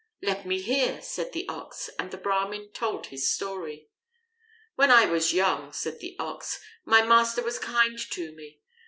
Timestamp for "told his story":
2.71-3.91